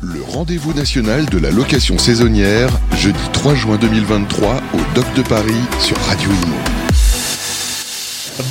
Le 0.00 0.22
rendez-vous 0.22 0.72
national 0.74 1.26
de 1.26 1.38
la 1.38 1.50
location 1.50 1.98
saisonnière, 1.98 2.68
jeudi 2.96 3.18
3 3.32 3.56
juin 3.56 3.78
2023 3.78 4.54
au 4.72 4.94
Doc 4.94 5.04
de 5.16 5.22
Paris 5.22 5.60
sur 5.80 5.96
Radio 5.96 6.30
Imo. 6.30 6.54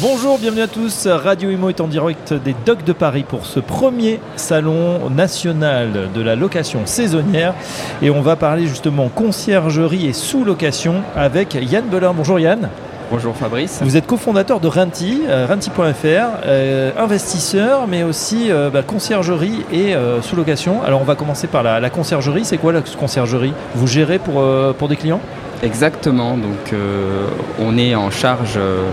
Bonjour, 0.02 0.38
bienvenue 0.40 0.64
à 0.64 0.68
tous. 0.68 1.08
Radio 1.08 1.50
Imo 1.50 1.70
est 1.70 1.80
en 1.80 1.88
direct 1.88 2.34
des 2.34 2.54
Docks 2.66 2.84
de 2.84 2.92
Paris 2.92 3.24
pour 3.26 3.46
ce 3.46 3.62
premier 3.62 4.20
salon 4.36 5.10
national 5.10 6.10
de 6.14 6.22
la 6.22 6.36
location 6.36 6.86
saisonnière. 6.86 7.54
Et 8.02 8.10
on 8.10 8.22
va 8.22 8.36
parler 8.36 8.68
justement 8.68 9.08
conciergerie 9.08 10.06
et 10.06 10.14
sous-location 10.14 11.02
avec 11.16 11.54
Yann 11.54 11.86
Belin. 11.88 12.14
Bonjour 12.14 12.42
Yann. 12.42 12.70
Bonjour 13.10 13.36
Fabrice. 13.38 13.80
Vous 13.82 13.96
êtes 13.96 14.06
cofondateur 14.06 14.60
de 14.60 14.68
Renti, 14.68 15.22
euh, 15.30 15.46
Renti.fr, 15.48 16.42
euh, 16.46 16.92
investisseur, 16.98 17.88
mais 17.88 18.04
aussi 18.04 18.52
euh, 18.52 18.70
bah, 18.70 18.84
conciergerie 18.84 19.64
et 19.72 19.96
sous-location. 20.22 20.84
Alors 20.84 21.02
on 21.02 21.06
va 21.06 21.16
commencer 21.16 21.48
par 21.48 21.64
la, 21.64 21.80
la 21.80 21.90
conciergerie. 21.90 22.44
C'est 22.44 22.58
quoi 22.58 22.74
la 22.74 22.82
conciergerie? 22.82 23.54
Vous 23.76 23.88
gérez 23.88 24.20
pour, 24.20 24.44
pour 24.78 24.88
des 24.90 24.98
clients? 24.98 25.22
Exactement, 25.64 26.38
donc 26.38 26.74
euh, 26.74 27.28
on 27.60 27.78
est 27.78 27.96
en 27.96 28.12
charge 28.12 28.56
euh, 28.58 28.84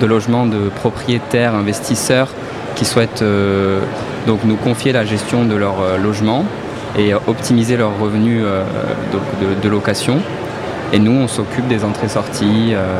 de 0.00 0.06
logement 0.06 0.46
de 0.46 0.68
propriétaires, 0.68 1.54
investisseurs 1.54 2.28
qui 2.76 2.84
souhaitent 2.84 3.22
euh, 3.22 3.80
donc 4.26 4.44
nous 4.44 4.56
confier 4.56 4.92
la 4.92 5.04
gestion 5.04 5.44
de 5.44 5.56
leur 5.56 5.98
logement 6.00 6.44
et 6.96 7.14
optimiser 7.14 7.76
leurs 7.76 7.98
revenus 7.98 8.44
de 9.62 9.68
location. 9.68 10.18
Et 10.94 10.98
nous, 10.98 11.12
on 11.12 11.26
s'occupe 11.26 11.66
des 11.68 11.84
entrées-sorties, 11.84 12.72
euh, 12.74 12.98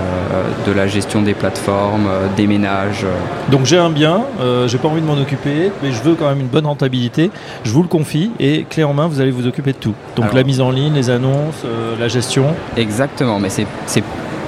de 0.67 0.73
la 0.73 0.87
gestion 0.87 1.21
des 1.21 1.35
plateformes, 1.35 2.07
euh, 2.09 2.27
des 2.37 2.47
ménages. 2.47 3.05
Donc 3.51 3.67
j'ai 3.67 3.77
un 3.77 3.91
bien, 3.91 4.23
euh, 4.41 4.67
j'ai 4.67 4.79
pas 4.79 4.89
envie 4.89 5.03
de 5.03 5.07
m'en 5.07 5.21
occuper, 5.21 5.71
mais 5.83 5.93
je 5.93 6.03
veux 6.03 6.15
quand 6.15 6.27
même 6.29 6.41
une 6.41 6.47
bonne 6.47 6.67
rentabilité. 6.67 7.31
Je 7.65 7.71
vous 7.71 7.83
le 7.83 7.89
confie 7.89 8.31
et 8.41 8.65
clé 8.69 8.83
en 8.83 8.95
main, 8.95 9.09
vous 9.09 9.21
allez 9.21 9.31
vous 9.31 9.47
occuper 9.47 9.73
de 9.73 9.77
tout. 9.79 9.95
Donc 10.17 10.25
Alors- 10.27 10.37
la 10.37 10.43
mise 10.45 10.63
en 10.63 10.71
ligne, 10.71 10.95
les 10.95 11.11
annonces, 11.11 11.65
la 12.01 12.09
gestion. 12.09 12.47
Exactement, 12.79 13.39
mais 13.39 13.51
c'est 13.51 13.67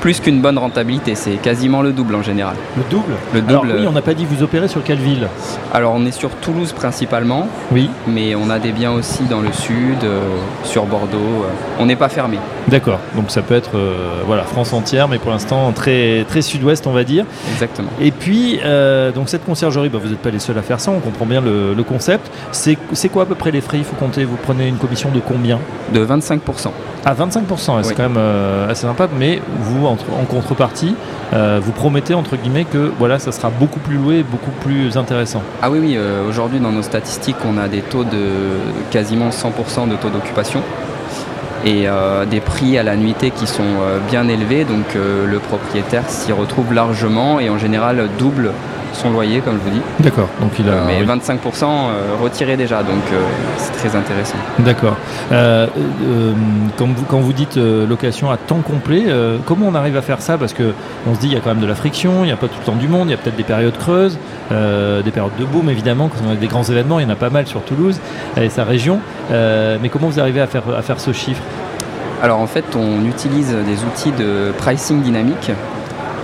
plus 0.04 0.20
qu'une 0.20 0.42
bonne 0.42 0.58
rentabilité, 0.58 1.14
c'est 1.14 1.36
quasiment 1.36 1.80
le 1.80 1.90
double 1.92 2.14
en 2.14 2.20
général. 2.20 2.56
Le 2.76 2.82
double 2.90 3.14
Le 3.32 3.42
Alors 3.48 3.62
double. 3.64 3.76
oui, 3.80 3.86
on 3.88 3.92
n'a 3.92 4.02
pas 4.02 4.12
dit 4.12 4.26
vous 4.26 4.42
opérez 4.42 4.68
sur 4.68 4.84
quelle 4.84 4.98
ville 4.98 5.28
Alors 5.72 5.94
on 5.96 6.04
est 6.04 6.10
sur 6.10 6.28
Toulouse 6.28 6.74
principalement, 6.74 7.48
Oui. 7.72 7.88
mais 8.06 8.34
on 8.34 8.50
a 8.50 8.58
des 8.58 8.72
biens 8.72 8.92
aussi 8.92 9.22
dans 9.22 9.40
le 9.40 9.50
sud, 9.50 10.04
euh, 10.04 10.20
sur 10.62 10.84
Bordeaux. 10.84 11.16
euh. 11.16 11.48
On 11.80 11.86
n'est 11.86 11.96
pas 11.96 12.10
fermé. 12.10 12.38
D'accord. 12.68 12.98
Donc 13.16 13.30
ça 13.30 13.40
peut 13.40 13.54
être 13.54 13.76
euh, 13.78 14.20
voilà 14.26 14.42
France 14.42 14.74
entière, 14.74 15.08
mais 15.08 15.16
pour 15.18 15.30
l'instant 15.30 15.72
très 15.72 16.26
très 16.28 16.42
sud-ouest, 16.42 16.86
on 16.86 16.92
va 16.92 17.04
dire. 17.04 17.24
Exactement. 17.54 17.88
Et 17.98 18.10
puis 18.10 18.60
euh, 18.62 19.10
donc 19.10 19.30
cette 19.30 19.46
conciergerie, 19.46 19.88
bah, 19.88 19.98
vous 20.02 20.10
n'êtes 20.10 20.18
pas 20.18 20.28
les 20.30 20.38
seuls 20.38 20.58
à 20.58 20.62
faire 20.62 20.80
ça. 20.80 20.90
On 20.90 21.00
comprend 21.00 21.24
bien 21.24 21.40
le, 21.40 21.72
le 21.72 21.82
concept. 21.82 22.30
C'est 22.52 22.76
quoi 23.10 23.22
à 23.22 23.26
peu 23.26 23.36
près 23.36 23.50
les 23.52 23.62
frais 23.62 23.78
Il 23.78 23.84
faut 23.84 23.96
compter. 23.96 24.24
Vous 24.24 24.36
prenez 24.36 24.68
une 24.68 24.76
commission 24.76 25.08
de 25.10 25.20
combien? 25.20 25.58
De 25.94 26.04
25%. 26.04 26.40
À 27.06 27.12
25%, 27.14 27.38
c'est 27.82 27.88
Oui. 27.90 27.94
quand 27.94 28.02
même 28.04 28.16
euh, 28.16 28.70
assez 28.70 28.82
sympa, 28.86 29.08
mais 29.18 29.38
vous, 29.60 29.86
en 29.94 30.24
contrepartie, 30.24 30.94
euh, 31.32 31.60
vous 31.62 31.72
promettez, 31.72 32.14
entre 32.14 32.36
guillemets, 32.36 32.64
que 32.64 32.92
voilà, 32.98 33.18
ça 33.18 33.32
sera 33.32 33.50
beaucoup 33.50 33.80
plus 33.80 33.96
loué, 33.96 34.22
beaucoup 34.22 34.50
plus 34.50 34.96
intéressant. 34.96 35.42
Ah 35.62 35.70
oui, 35.70 35.78
oui, 35.80 35.94
euh, 35.96 36.28
aujourd'hui 36.28 36.60
dans 36.60 36.72
nos 36.72 36.82
statistiques, 36.82 37.36
on 37.46 37.58
a 37.58 37.68
des 37.68 37.80
taux 37.80 38.04
de 38.04 38.28
quasiment 38.90 39.30
100% 39.30 39.88
de 39.88 39.96
taux 39.96 40.10
d'occupation 40.10 40.62
et 41.64 41.88
euh, 41.88 42.26
des 42.26 42.40
prix 42.40 42.76
à 42.76 42.82
la 42.82 42.94
nuitée 42.94 43.30
qui 43.30 43.46
sont 43.46 43.62
bien 44.10 44.28
élevés, 44.28 44.64
donc 44.64 44.94
le 44.94 45.38
propriétaire 45.38 46.02
s'y 46.08 46.30
retrouve 46.32 46.74
largement 46.74 47.40
et 47.40 47.48
en 47.48 47.56
général 47.56 48.08
double 48.18 48.52
son 48.94 49.10
loyer, 49.10 49.40
comme 49.40 49.58
je 49.58 49.70
vous 49.70 49.76
dis. 49.76 49.82
D'accord, 50.00 50.28
donc 50.40 50.52
il 50.58 50.68
a... 50.68 50.84
Mais 50.86 51.00
oui. 51.00 51.06
25% 51.06 51.64
euh, 51.64 52.14
retiré 52.22 52.56
déjà, 52.56 52.82
donc 52.82 53.02
euh, 53.12 53.20
c'est 53.56 53.72
très 53.72 53.96
intéressant. 53.96 54.36
D'accord. 54.60 54.96
Euh, 55.32 55.66
quand, 56.76 56.86
vous, 56.86 57.04
quand 57.04 57.20
vous 57.20 57.32
dites 57.32 57.56
location 57.56 58.30
à 58.30 58.36
temps 58.36 58.60
complet, 58.60 59.04
comment 59.46 59.66
on 59.68 59.74
arrive 59.74 59.96
à 59.96 60.02
faire 60.02 60.20
ça? 60.20 60.38
Parce 60.38 60.52
que 60.52 60.72
on 61.06 61.14
se 61.14 61.20
dit 61.20 61.26
il 61.28 61.32
y 61.32 61.36
a 61.36 61.40
quand 61.40 61.50
même 61.50 61.60
de 61.60 61.66
la 61.66 61.74
friction, 61.74 62.22
il 62.22 62.26
n'y 62.26 62.32
a 62.32 62.36
pas 62.36 62.48
tout 62.48 62.58
le 62.60 62.66
temps 62.66 62.76
du 62.76 62.88
monde, 62.88 63.08
il 63.08 63.10
y 63.10 63.14
a 63.14 63.16
peut-être 63.16 63.36
des 63.36 63.44
périodes 63.44 63.76
creuses, 63.76 64.18
des 64.50 65.10
périodes 65.10 65.36
de 65.38 65.44
boom 65.44 65.68
évidemment, 65.68 66.08
quand 66.08 66.18
on 66.26 66.32
a 66.32 66.36
des 66.36 66.46
grands 66.46 66.64
événements, 66.64 66.98
il 66.98 67.04
y 67.04 67.06
en 67.06 67.10
a 67.10 67.16
pas 67.16 67.30
mal 67.30 67.46
sur 67.46 67.62
Toulouse 67.62 67.98
et 68.36 68.48
sa 68.48 68.64
région. 68.64 69.00
Mais 69.30 69.88
comment 69.90 70.08
vous 70.08 70.20
arrivez 70.20 70.40
à 70.40 70.46
faire, 70.46 70.62
à 70.76 70.82
faire 70.82 71.00
ce 71.00 71.12
chiffre? 71.12 71.42
Alors 72.22 72.40
en 72.40 72.46
fait, 72.46 72.64
on 72.76 73.04
utilise 73.04 73.54
des 73.54 73.84
outils 73.84 74.12
de 74.12 74.52
pricing 74.56 75.02
dynamique 75.02 75.50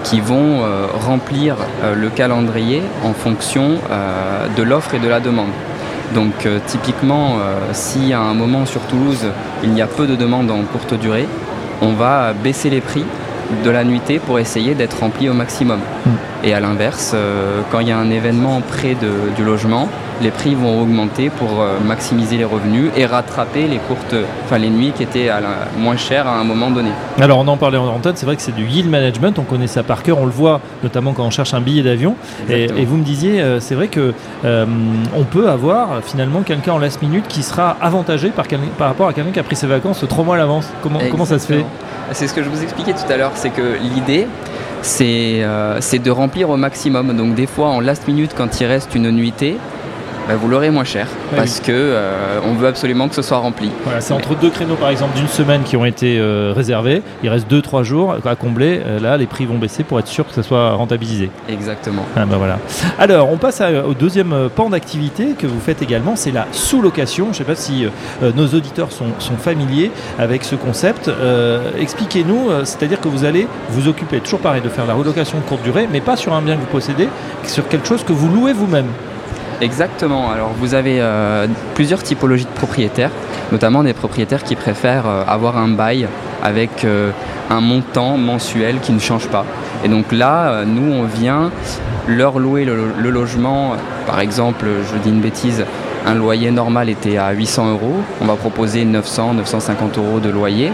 qui 0.05 0.21
vont 0.21 0.63
euh, 0.63 0.87
remplir 0.93 1.57
euh, 1.83 1.95
le 1.95 2.09
calendrier 2.09 2.83
en 3.05 3.13
fonction 3.13 3.79
euh, 3.91 4.47
de 4.57 4.63
l'offre 4.63 4.95
et 4.95 4.99
de 4.99 5.09
la 5.09 5.21
demande. 5.21 5.51
Donc 6.15 6.49
typiquement, 6.67 7.37
si 7.71 8.13
à 8.13 8.19
un 8.19 8.35
moment 8.35 8.67
sur 8.67 8.81
Toulouse, 8.81 9.27
il 9.63 9.75
y 9.75 9.81
a 9.81 9.87
peu 9.87 10.09
de 10.09 10.17
demandes 10.17 10.51
en 10.51 10.63
courte 10.63 10.95
durée, 10.95 11.29
on 11.83 11.93
va 11.93 12.33
baisser 12.33 12.69
les 12.69 12.81
prix 12.81 13.05
de 13.65 13.71
la 13.71 13.85
nuitée 13.85 14.19
pour 14.19 14.41
essayer 14.41 14.75
d'être 14.75 14.99
rempli 14.99 15.29
au 15.29 15.35
maximum. 15.35 15.79
Mm. 15.79 16.11
Et 16.43 16.55
à 16.55 16.61
l'inverse, 16.61 17.13
euh, 17.15 17.61
quand 17.71 17.81
il 17.81 17.89
y 17.89 17.93
a 17.93 17.99
un 17.99 18.11
événement 18.11 18.63
près 18.63 18.95
de- 18.95 19.35
du 19.37 19.45
logement, 19.45 19.89
les 20.23 20.31
prix 20.31 20.55
vont 20.55 20.81
augmenter 20.83 21.29
pour 21.31 21.61
euh, 21.61 21.79
maximiser 21.87 22.37
les 22.39 22.45
revenus 22.45 22.91
et 22.97 23.05
rattraper 23.05 23.67
les 23.67 23.77
courtes, 23.77 24.15
enfin 24.45 24.59
les 24.59 24.71
nuits 24.71 24.93
qui 24.95 25.03
étaient 25.03 25.29
à 25.29 25.41
la- 25.41 25.49
moins 25.79 25.97
chères 25.97 26.27
à 26.27 26.39
un 26.39 26.45
moment 26.45 26.71
donné. 26.71 26.91
Alors 27.21 27.39
on 27.39 27.49
en 27.49 27.57
parlait 27.57 27.77
en 27.79 27.87
antenne, 27.89 28.15
c'est 28.17 28.25
vrai 28.27 28.37
que 28.37 28.43
c'est 28.43 28.55
du 28.55 28.65
yield 28.65 28.89
management, 28.89 29.39
on 29.39 29.43
connaît 29.43 29.67
ça 29.67 29.83
par 29.83 30.03
cœur, 30.03 30.19
on 30.19 30.25
le 30.25 30.31
voit 30.31 30.61
notamment 30.83 31.13
quand 31.13 31.25
on 31.25 31.31
cherche 31.31 31.53
un 31.53 31.61
billet 31.61 31.83
d'avion. 31.83 32.17
Et, 32.49 32.69
vous 32.85 32.97
me 32.97 33.05
disiez, 33.05 33.41
euh, 33.41 33.61
c'est 33.61 33.75
vrai 33.75 33.89
que 33.89 34.15
euh, 34.45 34.67
on 35.17 35.25
peut 35.25 35.49
avoir 35.49 36.03
finalement 36.03 36.41
quelqu'un 36.41 36.73
en 36.73 36.79
last 36.79 37.03
minute 37.03 37.27
qui 37.29 37.43
sera 37.43 37.77
avantagé 37.83 38.31
par, 38.31 38.47
rapport 38.79 39.09
à 39.09 39.13
quelqu'un 39.13 39.31
qui 39.31 39.41
a 39.41 39.43
pris 39.43 39.57
ses 39.57 39.67
vacances 39.67 40.05
trois 40.09 40.25
mois 40.25 40.37
à 40.37 40.39
l'avance. 40.39 40.69
Comment, 40.83 41.01
comment 41.11 41.27
ça 41.27 41.39
se 41.39 41.47
fait? 41.47 41.65
C'est 42.13 42.27
ce 42.27 42.35
que 42.35 42.43
je 42.43 42.49
vous 42.49 42.63
expliquais 42.63 42.93
tout 42.93 43.11
à 43.13 43.17
l'heure, 43.17 43.33
c'est 43.35 43.51
que 43.51 43.77
l'idée, 43.81 44.27
c'est 44.83 45.43
euh, 45.43 45.81
c'est 45.81 45.99
de 45.99 46.11
remplir 46.11 46.51
au 46.51 46.57
maximum. 46.57 47.17
Donc 47.17 47.35
des 47.35 47.47
fois, 47.47 47.69
en 47.69 47.81
last 47.81 48.09
minute, 48.09 48.33
quand 48.37 48.61
il 48.61 48.67
reste 48.67 48.95
une 48.95 49.11
nuitée, 49.11 49.57
bah, 50.29 50.35
vous 50.37 50.49
l'aurez 50.49 50.71
moins 50.71 50.85
cher 50.85 51.07
Ouais, 51.33 51.39
parce 51.39 51.61
que 51.61 51.73
euh, 51.73 52.39
on 52.45 52.55
veut 52.55 52.67
absolument 52.69 53.09
que 53.09 53.15
ce 53.15 53.23
soit 53.23 53.39
rempli. 53.39 53.71
Voilà, 53.85 54.01
c'est 54.01 54.13
entre 54.13 54.35
deux 54.37 54.51
créneaux 54.51 54.75
par 54.77 54.91
exemple 54.91 55.17
d'une 55.17 55.29
semaine 55.29 55.63
qui 55.63 55.77
ont 55.77 55.85
été 55.85 56.19
euh, 56.19 56.53
réservés. 56.55 57.03
Il 57.23 57.29
reste 57.29 57.51
2-3 57.51 57.83
jours 57.83 58.17
à 58.25 58.37
combler. 58.37 58.81
Euh, 58.85 59.01
là, 59.01 59.17
les 59.17 59.27
prix 59.27 59.47
vont 59.47 59.59
baisser 59.59 59.83
pour 59.85 59.99
être 59.99 60.07
sûr 60.09 60.27
que 60.27 60.33
ça 60.35 60.43
soit 60.43 60.73
rentabilisé. 60.73 61.31
Exactement. 61.49 62.05
Ah 62.17 62.27
bah 62.27 62.37
voilà. 62.39 62.59
Alors, 62.99 63.31
on 63.33 63.37
passe 63.37 63.61
à- 63.61 63.85
au 63.87 63.95
deuxième 63.95 64.35
pan 64.55 64.71
d'activité 64.71 65.35
que 65.39 65.47
vous 65.47 65.61
faites 65.61 65.83
également, 65.83 66.15
c'est 66.17 66.33
la 66.33 66.47
sous-location. 66.53 67.27
Je 67.27 67.31
ne 67.31 67.35
sais 67.35 67.45
pas 67.45 67.55
si 67.57 67.85
euh, 68.23 68.33
nos 68.35 68.47
auditeurs 68.49 68.93
sont, 68.93 69.07
sont 69.19 69.37
familiers 69.37 69.91
avec 70.19 70.45
ce 70.45 70.55
concept. 70.55 71.11
Expliquez-nous, 71.79 72.51
c'est-à-dire 72.65 73.01
que 73.01 73.09
vous 73.09 73.25
allez 73.25 73.47
vous 73.71 73.89
occuper, 73.89 74.21
toujours 74.21 74.41
pareil, 74.41 74.61
de 74.63 74.69
faire 74.69 74.87
la 74.87 74.95
relocation 74.95 75.39
de 75.39 75.43
courte 75.45 75.63
durée, 75.63 75.89
mais 75.91 76.01
pas 76.01 76.17
sur 76.17 76.33
un 76.35 76.43
bien 76.43 76.57
que 76.57 76.61
vous 76.61 76.67
possédez, 76.67 77.09
sur 77.45 77.67
quelque 77.69 77.87
chose 77.87 78.05
que 78.05 78.13
vous 78.13 78.29
louez 78.29 78.53
vous-même. 78.53 78.87
Exactement. 79.61 80.31
Alors 80.31 80.53
vous 80.59 80.75
avez 80.75 81.01
euh, 81.01 81.47
plusieurs 81.75 82.03
typologies 82.03 82.47
de 82.47 82.51
propriétaires, 82.51 83.11
notamment 83.53 83.83
des 83.83 83.93
propriétaires 83.93 84.43
qui 84.43 84.57
préfèrent 84.57 85.07
euh, 85.07 85.23
avoir 85.27 85.59
un 85.59 85.69
bail 85.69 86.09
avec 86.43 86.85
euh, 86.85 87.11
un 87.51 87.61
montant 87.61 88.17
mensuel 88.17 88.81
qui 88.81 88.93
ne 88.93 88.99
change 88.99 89.29
pas. 89.29 89.45
Et 89.85 89.89
donc 89.89 90.13
là, 90.13 90.65
nous, 90.65 90.93
on 90.93 91.05
vient 91.05 91.51
leur 92.07 92.39
louer 92.39 92.65
le, 92.65 92.93
le 92.99 93.11
logement. 93.11 93.75
Par 94.07 94.21
exemple, 94.21 94.67
je 94.91 94.99
dis 94.99 95.11
une 95.11 95.21
bêtise, 95.21 95.65
un 96.07 96.15
loyer 96.15 96.51
normal 96.51 96.89
était 96.89 97.19
à 97.19 97.31
800 97.33 97.73
euros. 97.73 97.97
On 98.23 98.27
va 98.27 98.37
proposer 98.37 98.85
900, 98.85 99.35
950 99.35 99.99
euros 99.99 100.21
de 100.21 100.31
loyer 100.31 100.73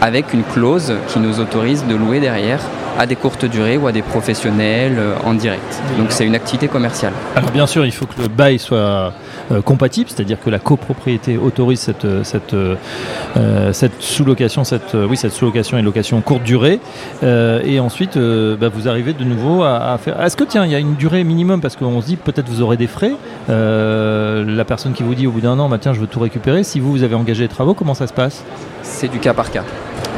avec 0.00 0.34
une 0.34 0.42
clause 0.42 0.94
qui 1.08 1.18
nous 1.18 1.40
autorise 1.40 1.84
de 1.86 1.94
louer 1.94 2.20
derrière 2.20 2.60
à 2.98 3.06
des 3.06 3.16
courtes 3.16 3.44
durées 3.44 3.76
ou 3.76 3.86
à 3.86 3.92
des 3.92 4.02
professionnels 4.02 4.96
euh, 4.98 5.14
en 5.24 5.34
direct. 5.34 5.82
Donc 5.98 6.12
c'est 6.12 6.24
une 6.24 6.34
activité 6.34 6.68
commerciale. 6.68 7.12
Alors 7.36 7.50
bien 7.50 7.66
sûr, 7.66 7.84
il 7.84 7.92
faut 7.92 8.06
que 8.06 8.20
le 8.20 8.28
bail 8.28 8.58
soit 8.58 9.12
euh, 9.50 9.62
compatible, 9.62 10.08
c'est-à-dire 10.10 10.38
que 10.40 10.50
la 10.50 10.58
copropriété 10.58 11.36
autorise 11.36 11.80
cette, 11.80 12.04
euh, 12.04 12.24
cette, 12.24 12.54
euh, 12.54 13.72
cette 13.72 14.00
sous-location, 14.00 14.64
cette, 14.64 14.94
oui, 14.94 15.16
cette 15.16 15.32
sous-location 15.32 15.78
et 15.78 15.82
location 15.82 16.20
courte 16.20 16.42
durée. 16.42 16.80
Euh, 17.22 17.60
et 17.64 17.80
ensuite, 17.80 18.16
bah, 18.16 18.68
vous 18.68 18.88
arrivez 18.88 19.12
de 19.12 19.24
nouveau 19.24 19.62
à, 19.62 19.92
à 19.92 19.98
faire. 19.98 20.20
Est-ce 20.20 20.36
que 20.36 20.44
tiens, 20.44 20.64
il 20.64 20.72
y 20.72 20.74
a 20.74 20.78
une 20.78 20.94
durée 20.94 21.24
minimum? 21.24 21.60
Parce 21.60 21.76
qu'on 21.76 22.00
se 22.00 22.06
dit 22.06 22.16
peut-être 22.16 22.48
vous 22.48 22.62
aurez 22.62 22.76
des 22.76 22.86
frais. 22.86 23.12
La 23.48 24.64
personne 24.64 24.92
qui 24.92 25.02
vous 25.02 25.14
dit 25.14 25.26
au 25.26 25.30
bout 25.30 25.40
d'un 25.40 25.58
an, 25.58 25.68
bah, 25.68 25.78
tiens, 25.80 25.92
je 25.94 26.00
veux 26.00 26.06
tout 26.06 26.20
récupérer. 26.20 26.64
Si 26.64 26.80
vous, 26.80 26.90
vous 26.92 27.02
avez 27.02 27.14
engagé 27.14 27.42
les 27.42 27.48
travaux, 27.48 27.74
comment 27.74 27.94
ça 27.94 28.06
se 28.06 28.12
passe? 28.12 28.44
C'est 28.82 29.08
du 29.08 29.18
cas 29.18 29.34
par 29.34 29.50
cas. 29.50 29.64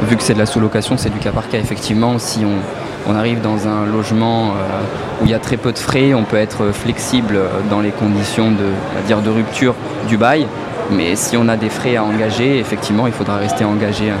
Vu 0.03 0.15
que 0.15 0.23
c'est 0.23 0.33
de 0.33 0.39
la 0.39 0.45
sous-location, 0.45 0.95
c'est 0.97 1.09
du 1.09 1.19
cas 1.19 1.31
par 1.31 1.49
cas. 1.49 1.57
Effectivement, 1.57 2.19
si 2.19 2.41
on, 2.45 3.11
on 3.11 3.15
arrive 3.15 3.41
dans 3.41 3.67
un 3.67 3.85
logement 3.85 4.49
euh, 4.49 5.21
où 5.21 5.25
il 5.25 5.31
y 5.31 5.33
a 5.33 5.39
très 5.39 5.57
peu 5.57 5.71
de 5.71 5.79
frais, 5.79 6.13
on 6.13 6.23
peut 6.23 6.37
être 6.37 6.71
flexible 6.71 7.39
dans 7.69 7.81
les 7.81 7.91
conditions 7.91 8.51
de, 8.51 8.57
on 8.91 8.99
va 8.99 9.05
dire, 9.07 9.19
de 9.21 9.29
rupture 9.29 9.73
du 10.07 10.17
bail. 10.17 10.45
Mais 10.91 11.15
si 11.15 11.35
on 11.35 11.47
a 11.49 11.57
des 11.57 11.69
frais 11.69 11.95
à 11.95 12.03
engager, 12.03 12.59
effectivement, 12.59 13.07
il 13.07 13.13
faudra 13.13 13.37
rester 13.37 13.65
engagé 13.65 14.11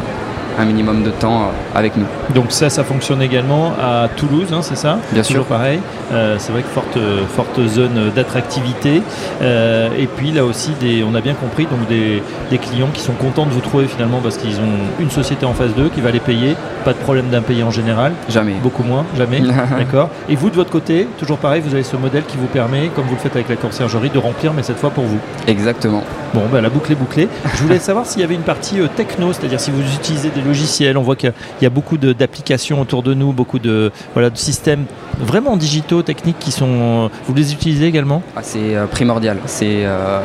un 0.59 0.65
minimum 0.65 1.03
de 1.03 1.11
temps 1.11 1.51
avec 1.75 1.95
nous. 1.95 2.07
Donc 2.33 2.51
ça, 2.51 2.69
ça 2.69 2.83
fonctionne 2.83 3.21
également 3.21 3.73
à 3.79 4.07
Toulouse, 4.15 4.47
hein, 4.51 4.61
c'est 4.63 4.75
ça? 4.75 4.97
Bien 5.11 5.21
Toujours 5.21 5.45
sûr. 5.45 5.55
pareil. 5.55 5.79
C'est 6.09 6.51
vrai 6.51 6.61
que 6.61 6.67
forte, 6.69 6.97
forte 7.35 7.59
zone 7.67 8.11
d'attractivité. 8.15 9.01
et 9.41 10.07
puis 10.15 10.31
là 10.31 10.45
aussi, 10.45 10.71
des, 10.79 11.03
on 11.03 11.15
a 11.15 11.21
bien 11.21 11.33
compris, 11.33 11.65
donc 11.65 11.87
des, 11.87 12.21
des 12.49 12.57
clients 12.57 12.89
qui 12.93 13.01
sont 13.01 13.13
contents 13.13 13.45
de 13.45 13.51
vous 13.51 13.61
trouver 13.61 13.87
finalement 13.87 14.19
parce 14.21 14.37
qu'ils 14.37 14.59
ont 14.59 14.99
une 14.99 15.11
société 15.11 15.45
en 15.45 15.53
face 15.53 15.73
d'eux 15.75 15.89
qui 15.89 16.01
va 16.01 16.11
les 16.11 16.19
payer. 16.19 16.55
Pas 16.85 16.93
de 16.93 16.97
problème 16.97 17.27
d'impayé 17.29 17.63
en 17.63 17.71
général. 17.71 18.13
Jamais. 18.29 18.53
Beaucoup 18.63 18.83
moins, 18.83 19.05
jamais. 19.17 19.41
D'accord. 19.77 20.09
Et 20.29 20.35
vous, 20.35 20.49
de 20.49 20.55
votre 20.55 20.71
côté, 20.71 21.07
toujours 21.17 21.37
pareil, 21.37 21.61
vous 21.61 21.73
avez 21.73 21.83
ce 21.83 21.97
modèle 21.97 22.23
qui 22.23 22.37
vous 22.37 22.47
permet, 22.47 22.89
comme 22.95 23.05
vous 23.05 23.15
le 23.15 23.19
faites 23.19 23.35
avec 23.35 23.49
la 23.49 23.55
conciergerie, 23.55 24.09
de 24.09 24.19
remplir, 24.19 24.53
mais 24.53 24.63
cette 24.63 24.77
fois 24.77 24.89
pour 24.89 25.05
vous. 25.05 25.19
Exactement. 25.47 26.03
Bon, 26.33 26.43
ben, 26.51 26.61
la 26.61 26.69
boucle 26.69 26.91
est 26.91 26.95
bouclée. 26.95 27.27
Je 27.55 27.63
voulais 27.63 27.79
savoir 27.79 28.05
s'il 28.05 28.21
y 28.21 28.23
avait 28.23 28.35
une 28.35 28.41
partie 28.41 28.79
euh, 28.79 28.87
techno, 28.93 29.33
c'est-à-dire 29.33 29.59
si 29.59 29.71
vous 29.71 29.81
utilisez 29.81 30.29
des 30.29 30.41
logiciels. 30.41 30.97
On 30.97 31.01
voit 31.01 31.15
qu'il 31.15 31.33
y 31.61 31.65
a 31.65 31.69
beaucoup 31.69 31.97
d'applications 31.97 32.81
autour 32.81 33.03
de 33.03 33.13
nous, 33.13 33.33
beaucoup 33.33 33.59
de, 33.59 33.91
voilà, 34.13 34.29
de 34.29 34.37
systèmes 34.37 34.85
vraiment 35.19 35.57
digitaux, 35.57 36.01
techniques 36.01 36.39
qui 36.39 36.51
sont. 36.51 37.09
Vous 37.25 37.33
les 37.33 37.53
utilisez 37.53 37.85
également? 37.85 38.21
Ah, 38.35 38.39
C'est 38.43 38.75
euh, 38.75 38.85
primordial. 38.85 39.37
C'est, 39.45 39.85
euh, 39.85 40.19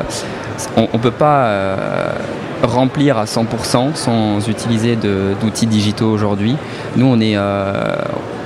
on 0.76 0.88
ne 0.92 0.98
peut 1.02 1.10
pas 1.10 1.44
euh, 1.46 1.76
remplir 2.62 3.18
à 3.18 3.24
100% 3.24 3.94
sans 3.94 4.48
utiliser 4.48 4.96
d'outils 4.96 5.66
digitaux 5.66 6.10
aujourd'hui. 6.10 6.56
Nous, 6.96 7.06
on 7.06 7.20
est, 7.20 7.36
euh, 7.36 7.94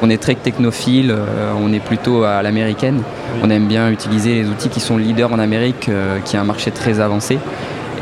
on 0.02 0.10
est 0.10 0.20
très 0.20 0.34
technophile, 0.34 1.10
euh, 1.10 1.52
on 1.60 1.72
est 1.72 1.80
plutôt 1.80 2.24
à 2.24 2.42
l'américaine. 2.42 3.02
Oui. 3.02 3.40
On 3.44 3.50
aime 3.50 3.66
bien 3.66 3.90
utiliser 3.90 4.34
les 4.42 4.48
outils 4.48 4.68
qui 4.68 4.80
sont 4.80 4.96
leaders 4.96 5.32
en 5.32 5.38
Amérique, 5.38 5.88
euh, 5.88 6.18
qui 6.24 6.36
a 6.36 6.40
un 6.40 6.44
marché 6.44 6.70
très 6.70 7.00
avancé. 7.00 7.38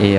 Et, 0.02 0.14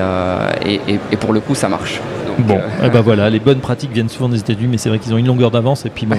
et, 0.65 0.75
et, 0.87 0.99
et 1.11 1.17
pour 1.17 1.33
le 1.33 1.41
coup, 1.41 1.53
ça 1.53 1.67
marche. 1.67 1.99
Bon, 2.39 2.57
euh... 2.57 2.85
eh 2.85 2.89
ben 2.89 3.01
voilà, 3.01 3.29
les 3.29 3.39
bonnes 3.39 3.59
pratiques 3.59 3.91
viennent 3.91 4.09
souvent 4.09 4.29
des 4.29 4.39
États-Unis, 4.39 4.67
mais 4.69 4.77
c'est 4.77 4.89
vrai 4.89 4.99
qu'ils 4.99 5.13
ont 5.13 5.17
une 5.17 5.27
longueur 5.27 5.51
d'avance. 5.51 5.85
Et 5.85 5.89
puis 5.89 6.05
bon, 6.05 6.17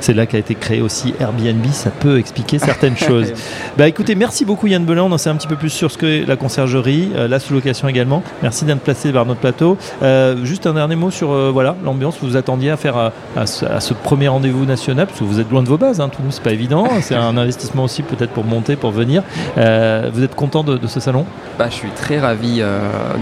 c'est 0.00 0.14
là 0.14 0.26
qu'a 0.26 0.38
été 0.38 0.54
créé 0.54 0.80
aussi 0.80 1.14
Airbnb. 1.20 1.64
Ça 1.72 1.90
peut 1.90 2.18
expliquer 2.18 2.58
certaines 2.58 2.96
choses. 2.96 3.32
Bah 3.76 3.88
écoutez, 3.88 4.14
merci 4.14 4.44
beaucoup 4.44 4.66
Yann 4.66 4.84
Belin. 4.84 5.02
On 5.02 5.12
en 5.12 5.18
sait 5.18 5.30
un 5.30 5.36
petit 5.36 5.48
peu 5.48 5.56
plus 5.56 5.70
sur 5.70 5.90
ce 5.90 5.98
que 5.98 6.26
la 6.26 6.36
conciergerie, 6.36 7.10
euh, 7.16 7.28
la 7.28 7.40
sous-location 7.40 7.88
également. 7.88 8.22
Merci 8.42 8.64
d'être 8.64 8.80
placé 8.80 9.10
vers 9.12 9.26
notre 9.26 9.40
plateau. 9.40 9.76
Euh, 10.02 10.44
juste 10.44 10.66
un 10.66 10.74
dernier 10.74 10.96
mot 10.96 11.10
sur 11.10 11.30
voilà 11.52 11.76
l'ambiance 11.84 12.16
que 12.16 12.26
vous 12.26 12.36
attendiez 12.36 12.70
à 12.70 12.76
faire 12.76 12.96
à, 12.96 13.12
à, 13.36 13.46
ce, 13.46 13.64
à 13.64 13.80
ce, 13.80 13.94
premier 13.94 14.28
rendez-vous 14.28 14.64
national, 14.64 15.06
parce 15.06 15.18
que 15.18 15.24
vous 15.24 15.40
êtes 15.40 15.50
loin 15.50 15.62
de 15.62 15.68
vos 15.68 15.78
bases. 15.78 16.00
Hein, 16.00 16.08
Toulouse, 16.08 16.34
c'est 16.34 16.42
pas 16.42 16.52
évident. 16.52 16.86
C'est 17.00 17.14
un 17.14 17.36
investissement 17.36 17.84
aussi 17.84 18.02
peut-être 18.02 18.30
pour 18.30 18.44
monter, 18.44 18.76
pour 18.76 18.90
venir. 18.90 19.22
Vous 19.56 20.22
êtes 20.22 20.34
content 20.34 20.62
de, 20.64 20.76
de, 20.76 20.86
ce 20.86 21.00
salon? 21.00 21.24
Bah, 21.58 21.66
Je 21.70 21.74
suis 21.74 21.90
très 21.90 22.18
ravi 22.18 22.62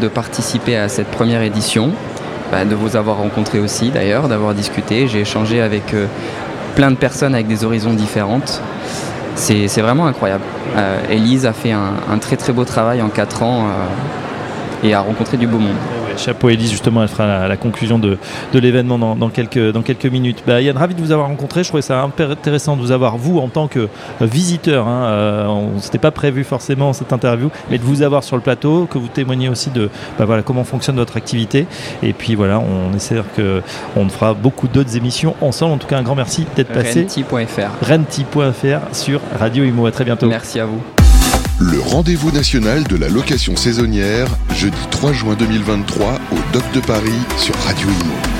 de 0.00 0.08
participer 0.08 0.76
à 0.76 0.88
cette 0.88 1.08
première 1.08 1.42
édition. 1.42 1.92
Bah, 2.50 2.64
de 2.64 2.74
vous 2.74 2.96
avoir 2.96 3.18
rencontré 3.18 3.58
aussi 3.58 3.90
d'ailleurs, 3.90 4.26
d'avoir 4.28 4.54
discuté. 4.54 5.06
J'ai 5.06 5.20
échangé 5.20 5.60
avec 5.60 5.92
euh, 5.92 6.06
plein 6.74 6.90
de 6.90 6.96
personnes 6.96 7.34
avec 7.34 7.46
des 7.46 7.64
horizons 7.64 7.92
différentes. 7.92 8.62
C'est 9.34 9.68
vraiment 9.80 10.06
incroyable. 10.06 10.42
Euh, 10.76 10.98
Elise 11.10 11.46
a 11.46 11.52
fait 11.52 11.72
un, 11.72 12.18
très 12.20 12.36
très 12.36 12.52
beau 12.52 12.64
travail 12.64 13.02
en 13.02 13.08
4 13.08 13.42
ans 13.42 13.66
euh, 13.66 14.86
et 14.86 14.94
a 14.94 15.00
rencontré 15.00 15.36
du 15.36 15.46
beau 15.46 15.58
monde. 15.58 15.76
Chapeau 16.18 16.48
Elise, 16.48 16.70
justement, 16.70 17.02
elle 17.02 17.08
fera 17.08 17.26
la, 17.26 17.48
la 17.48 17.56
conclusion 17.56 17.98
de, 17.98 18.18
de 18.52 18.58
l'événement 18.58 18.98
dans, 18.98 19.16
dans, 19.16 19.28
quelques, 19.30 19.72
dans 19.72 19.82
quelques 19.82 20.06
minutes. 20.06 20.42
Bah, 20.46 20.60
Yann, 20.60 20.76
ravi 20.76 20.94
de 20.94 21.00
vous 21.00 21.12
avoir 21.12 21.28
rencontré. 21.28 21.62
Je 21.62 21.68
trouvais 21.68 21.82
ça 21.82 22.02
intéressant 22.02 22.76
de 22.76 22.82
vous 22.82 22.92
avoir, 22.92 23.16
vous, 23.16 23.38
en 23.38 23.48
tant 23.48 23.68
que 23.68 23.88
visiteur. 24.20 24.86
Hein, 24.86 25.04
euh, 25.06 25.46
on 25.46 25.78
s'était 25.78 25.98
pas 25.98 26.10
prévu 26.10 26.44
forcément 26.44 26.92
cette 26.92 27.12
interview, 27.12 27.50
mais 27.70 27.78
de 27.78 27.84
vous 27.84 28.02
avoir 28.02 28.24
sur 28.24 28.36
le 28.36 28.42
plateau, 28.42 28.86
que 28.90 28.98
vous 28.98 29.08
témoignez 29.08 29.48
aussi 29.48 29.70
de 29.70 29.90
bah, 30.18 30.24
voilà, 30.24 30.42
comment 30.42 30.64
fonctionne 30.64 30.96
votre 30.96 31.16
activité. 31.16 31.66
Et 32.02 32.12
puis 32.12 32.34
voilà, 32.34 32.60
on 32.60 32.94
espère 32.94 33.24
qu'on 33.34 34.08
fera 34.08 34.34
beaucoup 34.34 34.68
d'autres 34.68 34.96
émissions 34.96 35.34
ensemble. 35.40 35.74
En 35.74 35.78
tout 35.78 35.86
cas, 35.86 35.98
un 35.98 36.02
grand 36.02 36.14
merci 36.14 36.46
d'être 36.56 36.72
passé. 36.72 37.02
Renti.fr. 37.02 37.88
Renti.fr 37.88 38.94
sur 38.94 39.20
Radio 39.38 39.64
Imo. 39.64 39.86
À 39.86 39.92
très 39.92 40.04
bientôt. 40.04 40.26
Merci 40.28 40.60
à 40.60 40.66
vous. 40.66 40.97
Le 41.60 41.80
rendez-vous 41.80 42.30
national 42.30 42.84
de 42.84 42.94
la 42.94 43.08
location 43.08 43.56
saisonnière, 43.56 44.28
jeudi 44.54 44.78
3 44.92 45.12
juin 45.12 45.34
2023 45.34 46.20
au 46.30 46.52
Doc 46.52 46.62
de 46.72 46.78
Paris 46.78 47.10
sur 47.36 47.54
Radio 47.56 47.88
Imo. 47.88 48.37